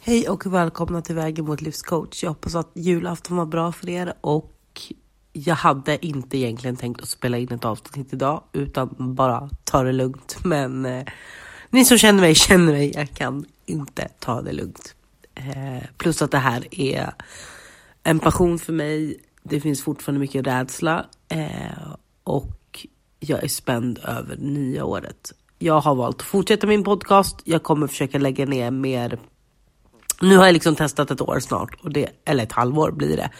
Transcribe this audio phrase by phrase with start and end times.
[0.00, 2.22] Hej och välkomna till Vägen mot livscoach.
[2.22, 4.52] Jag hoppas att julafton var bra för er och
[5.32, 9.92] jag hade inte egentligen tänkt att spela in ett avsnitt idag utan bara ta det
[9.92, 10.36] lugnt.
[10.44, 11.04] Men eh,
[11.70, 14.94] ni som känner mig känner mig, jag kan inte ta det lugnt.
[15.34, 17.12] Eh, plus att det här är
[18.02, 19.20] en passion för mig.
[19.42, 21.92] Det finns fortfarande mycket rädsla eh,
[22.24, 22.86] och
[23.20, 25.32] jag är spänd över nya året.
[25.58, 27.40] Jag har valt att fortsätta min podcast.
[27.44, 29.18] Jag kommer försöka lägga ner mer
[30.20, 33.30] nu har jag liksom testat ett år snart, och det, eller ett halvår blir det.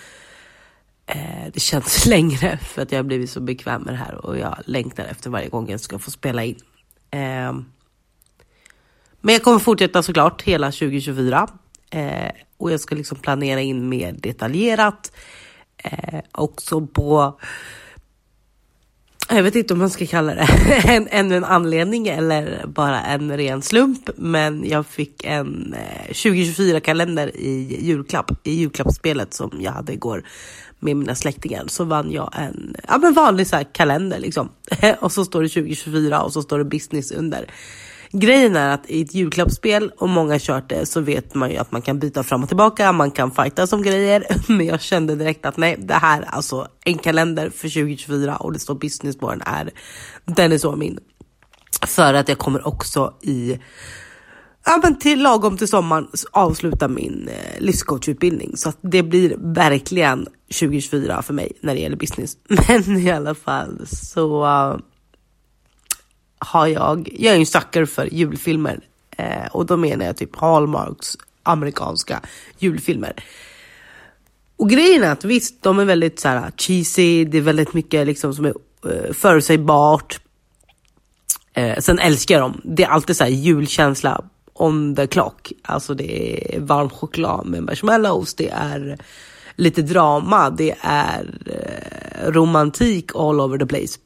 [1.07, 4.39] Eh, det känns längre för att jag har blivit så bekväm med det här och
[4.39, 6.59] jag längtar efter varje gång jag ska få spela in.
[7.11, 7.53] Eh,
[9.21, 11.49] men jag kommer fortsätta såklart hela 2024
[11.91, 15.13] eh, och jag ska liksom planera in mer detaljerat.
[15.77, 17.41] Eh, också på
[19.29, 20.49] jag vet inte om man ska kalla det
[20.85, 24.11] en, ännu en anledning eller bara en ren slump.
[24.17, 30.25] Men jag fick en eh, 2024-kalender i julklapp, i julklappsspelet som jag hade igår
[30.79, 31.65] med mina släktingar.
[31.67, 34.49] Så vann jag en ja, men vanlig så kalender liksom.
[35.01, 37.51] och så står det 2024 och så står det business under.
[38.13, 41.57] Grejen är att i ett julklappsspel, och många har kört det, så vet man ju
[41.57, 44.25] att man kan byta fram och tillbaka, man kan fighta som grejer.
[44.53, 48.59] Men jag kände direkt att nej, det här, alltså en kalender för 2024 och det
[48.59, 49.71] står business på den, är,
[50.25, 50.99] den är så min.
[51.87, 53.59] För att jag kommer också i
[54.67, 58.57] ja, men till lagom till sommaren avsluta min eh, livscoachutbildning.
[58.57, 60.27] Så att det blir verkligen
[60.61, 62.37] 2024 för mig när det gäller business.
[62.69, 64.79] Men i alla fall så uh,
[66.39, 68.81] har jag, jag är en sucker för julfilmer
[69.17, 72.21] eh, och då menar jag typ Hallmarks amerikanska
[72.59, 73.13] julfilmer.
[74.57, 78.07] Och grejen är att visst, de är väldigt så här, cheesy, det är väldigt mycket
[78.07, 78.55] liksom som är
[78.85, 80.21] eh, förutsägbart.
[81.53, 82.61] Eh, sen älskar jag dem.
[82.65, 85.53] Det är alltid så här julkänsla on the clock.
[85.63, 88.99] Alltså det är varm choklad med marshmallows, det är
[89.57, 93.99] lite drama, det är eh, romantik all over the place.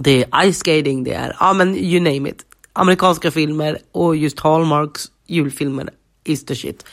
[0.00, 2.44] Det är ice skating, det är, ja men you name it.
[2.72, 5.90] Amerikanska filmer och just Hallmarks julfilmer
[6.24, 6.84] is the shit.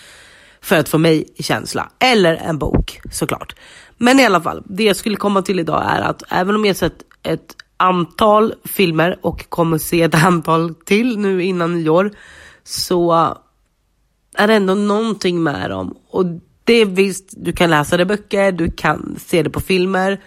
[0.61, 1.91] För att få mig känsla.
[1.99, 3.55] Eller en bok såklart.
[3.97, 6.75] Men i alla fall, det jag skulle komma till idag är att även om jag
[6.75, 12.11] sett ett antal filmer och kommer se ett antal till nu innan nyår
[12.63, 13.37] så
[14.35, 15.97] är det ändå någonting med dem.
[16.09, 16.25] Och
[16.63, 20.21] det är visst, du kan läsa det i böcker, du kan se det på filmer.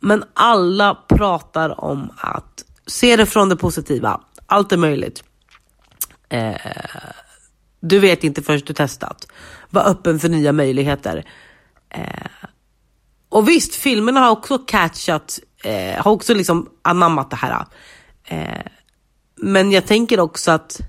[0.00, 4.20] Men alla pratar om att se det från det positiva.
[4.46, 5.24] Allt är möjligt.
[6.28, 6.54] Eh,
[7.80, 9.26] du vet inte först du testat.
[9.70, 11.24] Var öppen för nya möjligheter.
[11.90, 12.48] Eh,
[13.28, 17.66] och visst, filmerna har också catchat, eh, har också liksom anammat det här.
[18.24, 18.66] Eh,
[19.36, 20.80] men jag tänker också att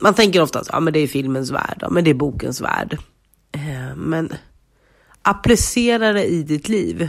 [0.00, 2.60] man tänker ofta att ja, men det är filmens värld, ja, men det är bokens
[2.60, 2.98] värld.
[3.52, 4.32] Eh, men
[5.22, 7.08] applicera det i ditt liv.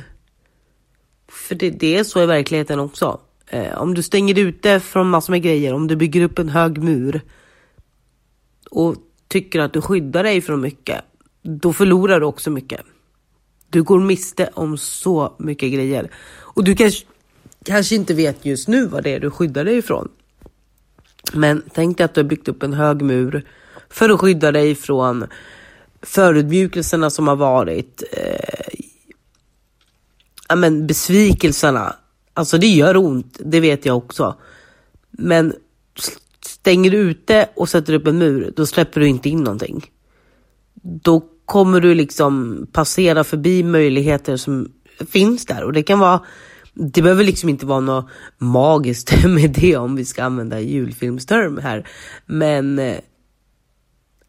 [1.31, 3.19] För det, det är så i verkligheten också.
[3.47, 6.77] Eh, om du stänger ute från massor med grejer, om du bygger upp en hög
[6.77, 7.21] mur
[8.69, 8.95] och
[9.27, 11.01] tycker att du skyddar dig från mycket,
[11.41, 12.81] då förlorar du också mycket.
[13.69, 16.11] Du går miste om så mycket grejer.
[16.39, 17.05] Och du kanske,
[17.65, 20.09] kanske inte vet just nu vad det är du skyddar dig ifrån.
[21.33, 23.45] Men tänk dig att du har byggt upp en hög mur
[23.89, 25.25] för att skydda dig från
[26.01, 28.60] förödmjukelserna som har varit, eh,
[30.55, 31.95] men besvikelserna,
[32.33, 34.35] alltså det gör ont, det vet jag också.
[35.11, 35.53] Men
[36.45, 39.85] stänger du ute och sätter upp en mur, då släpper du inte in någonting.
[40.83, 44.71] Då kommer du liksom passera förbi möjligheter som
[45.11, 46.19] finns där och det kan vara
[46.73, 51.87] det behöver liksom inte vara något magiskt med det om vi ska använda julfilmsterm här.
[52.25, 52.97] Men eh,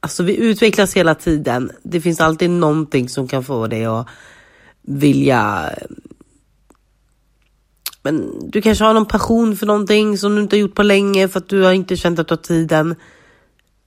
[0.00, 1.70] alltså vi utvecklas hela tiden.
[1.82, 4.06] Det finns alltid någonting som kan få dig att
[4.82, 5.70] vilja
[8.02, 11.28] men du kanske har någon passion för någonting som du inte har gjort på länge
[11.28, 12.94] för att du har inte känt att du har tiden.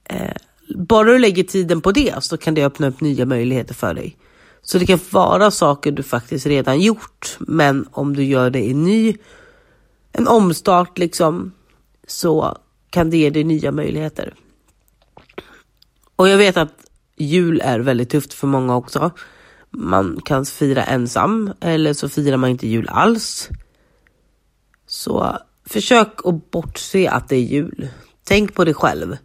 [0.10, 0.36] Eh,
[0.76, 4.18] bara du lägger tiden på det så kan det öppna upp nya möjligheter för dig.
[4.62, 8.74] Så det kan vara saker du faktiskt redan gjort, men om du gör det i
[8.74, 9.16] ny,
[10.12, 11.52] en omstart liksom,
[12.08, 12.58] så
[12.90, 14.34] kan det ge dig nya möjligheter.
[16.16, 16.74] Och jag vet att
[17.18, 19.12] jul är väldigt tufft för många också.
[19.70, 23.50] Man kan fira ensam eller så firar man inte jul alls.
[24.96, 27.88] Så försök att bortse att det är jul.
[28.24, 29.18] Tänk på dig själv.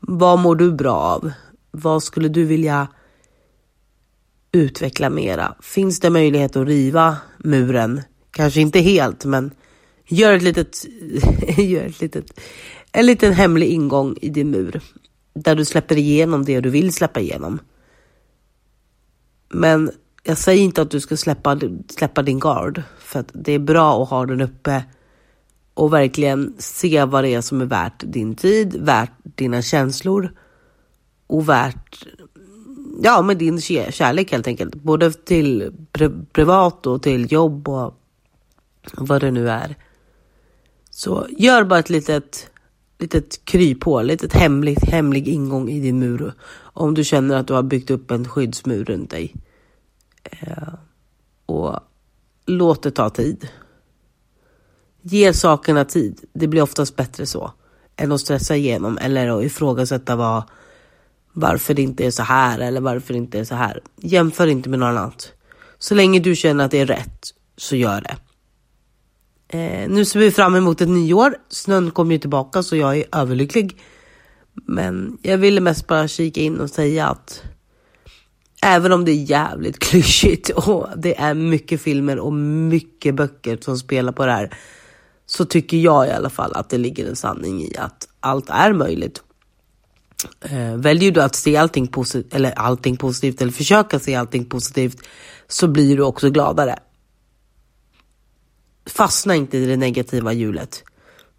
[0.00, 1.32] Vad mår du bra av?
[1.70, 2.88] Vad skulle du vilja
[4.52, 5.54] utveckla mera?
[5.60, 8.02] Finns det möjlighet att riva muren?
[8.30, 9.50] Kanske inte helt, men
[10.06, 10.84] gör ett litet,
[11.58, 12.40] gör ett litet,
[12.92, 14.80] en liten hemlig ingång i din mur.
[15.34, 17.58] där du släpper igenom det du vill släppa igenom.
[19.48, 19.90] Men
[20.22, 24.02] jag säger inte att du ska släppa, släppa din gard för att det är bra
[24.02, 24.84] att ha den uppe
[25.76, 30.32] och verkligen se vad det är som är värt din tid, värt dina känslor
[31.26, 32.06] och värt
[33.02, 34.74] ja, med din kärlek helt enkelt.
[34.74, 35.72] Både till
[36.32, 37.94] privat och till jobb och
[38.94, 39.76] vad det nu är.
[40.90, 42.50] Så gör bara ett litet,
[42.98, 46.32] litet kryphål, litet hemligt, hemlig ingång i din mur.
[46.58, 49.34] Om du känner att du har byggt upp en skyddsmur runt dig.
[50.22, 50.74] Eh,
[51.46, 51.80] och
[52.46, 53.48] låt det ta tid.
[55.08, 56.20] Ge sakerna tid.
[56.32, 57.52] Det blir oftast bättre så
[57.96, 60.42] än att stressa igenom eller att ifrågasätta vad,
[61.32, 63.80] varför det inte är så här eller varför det inte är så här.
[63.96, 65.32] Jämför inte med något annat.
[65.78, 67.26] Så länge du känner att det är rätt
[67.56, 68.16] så gör det.
[69.58, 71.36] Eh, nu ser vi fram emot ett nyår.
[71.48, 73.78] Snön kommer ju tillbaka så jag är överlycklig.
[74.52, 77.42] Men jag ville mest bara kika in och säga att
[78.62, 83.78] även om det är jävligt klyschigt och det är mycket filmer och mycket böcker som
[83.78, 84.56] spelar på det här
[85.26, 88.72] så tycker jag i alla fall att det ligger en sanning i att allt är
[88.72, 89.22] möjligt.
[90.40, 94.98] Eh, väljer du att se allting positivt, eller allting positivt, eller försöka se allting positivt,
[95.48, 96.78] så blir du också gladare.
[98.86, 100.84] Fastna inte i det negativa hjulet.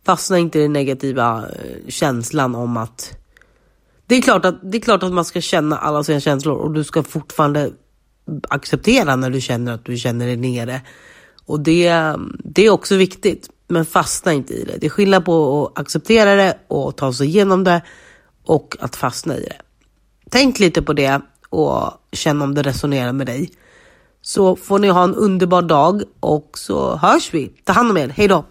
[0.06, 3.18] Fastna inte i den negativa eh, känslan om att
[4.06, 6.72] det är, klart att, det är klart att man ska känna alla sina känslor och
[6.72, 7.72] du ska fortfarande
[8.50, 10.82] acceptera när du känner att du känner dig nere.
[11.46, 14.78] Och det, det är också viktigt, men fastna inte i det.
[14.78, 17.82] Det är skillnad på att acceptera det och ta sig igenom det
[18.46, 19.56] och att fastna i det.
[20.30, 23.52] Tänk lite på det och känn om det resonerar med dig.
[24.22, 27.48] Så får ni ha en underbar dag och så hörs vi.
[27.64, 28.08] Ta hand om er.
[28.08, 28.46] Hej då!